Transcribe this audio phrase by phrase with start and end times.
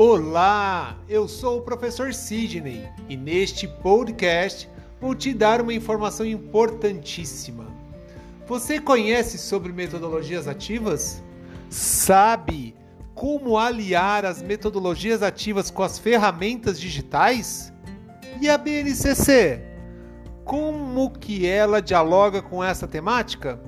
[0.00, 7.66] Olá, eu sou o professor Sidney e neste podcast vou te dar uma informação importantíssima.
[8.46, 11.20] Você conhece sobre metodologias ativas?
[11.68, 12.76] Sabe
[13.12, 17.72] como aliar as metodologias ativas com as ferramentas digitais?
[18.40, 19.60] E a BNCC?
[20.44, 23.60] Como que ela dialoga com essa temática?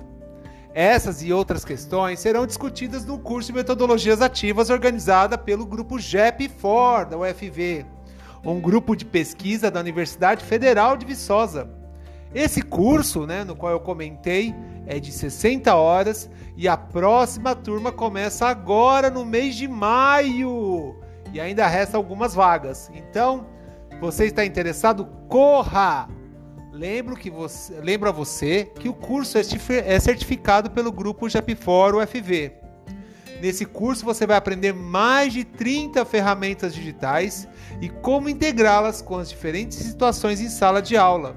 [0.73, 7.09] Essas e outras questões serão discutidas no curso de Metodologias Ativas organizada pelo grupo GEP4
[7.09, 7.85] da UFV,
[8.45, 11.69] um grupo de pesquisa da Universidade Federal de Viçosa.
[12.33, 14.55] Esse curso, né, no qual eu comentei,
[14.87, 21.01] é de 60 horas e a próxima turma começa agora no mês de maio
[21.33, 22.89] e ainda resta algumas vagas.
[22.95, 23.45] Então,
[24.01, 25.07] você está interessado?
[25.29, 26.09] Corra!
[26.73, 29.43] Lembro, que você, lembro a você que o curso é,
[29.87, 32.53] é certificado pelo grupo Japfor UFV.
[33.41, 37.49] Nesse curso você vai aprender mais de 30 ferramentas digitais
[37.81, 41.37] e como integrá-las com as diferentes situações em sala de aula.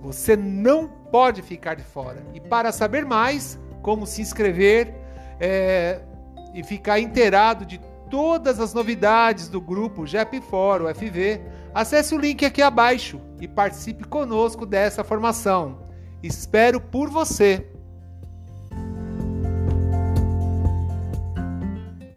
[0.00, 2.24] Você não pode ficar de fora.
[2.32, 4.94] E para saber mais, como se inscrever
[5.40, 6.00] é,
[6.54, 7.80] e ficar inteirado de
[8.10, 11.40] todas as novidades do grupo JEP4 UFV,
[11.74, 15.78] acesse o link aqui abaixo e participe conosco dessa formação.
[16.22, 17.77] Espero por você!